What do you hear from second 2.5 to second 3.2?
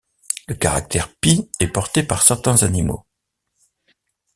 animaux.